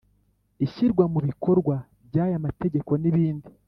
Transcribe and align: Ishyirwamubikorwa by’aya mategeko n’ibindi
Ishyirwamubikorwa 0.65 1.75
by’aya 2.07 2.43
mategeko 2.45 2.91
n’ibindi 3.01 3.49